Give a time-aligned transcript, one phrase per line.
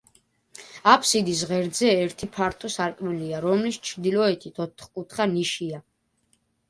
[0.93, 5.85] აფსიდის ღერძზე ერთი ფართო სარკმელია, რომლის ჩრდილოეთით ოთხკუთხა ნიშია.